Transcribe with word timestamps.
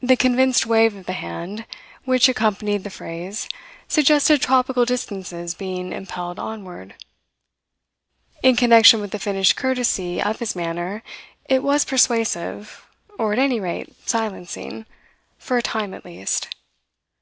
The 0.00 0.16
convinced 0.16 0.64
wave 0.64 0.96
of 0.96 1.04
the 1.04 1.12
hand 1.12 1.66
which 2.06 2.30
accompanied 2.30 2.82
the 2.82 2.88
phrase 2.88 3.46
suggested 3.88 4.40
tropical 4.40 4.86
distances 4.86 5.52
being 5.52 5.92
impelled 5.92 6.38
onward. 6.38 6.94
In 8.42 8.56
connection 8.56 9.02
with 9.02 9.10
the 9.10 9.18
finished 9.18 9.54
courtesy 9.54 10.18
of 10.22 10.38
his 10.38 10.56
manner, 10.56 11.02
it 11.44 11.62
was 11.62 11.84
persuasive, 11.84 12.86
or 13.18 13.34
at 13.34 13.38
any 13.38 13.60
rate 13.60 13.94
silencing 14.08 14.86
for 15.36 15.58
a 15.58 15.62
time, 15.62 15.92
at 15.92 16.06
least. 16.06 16.48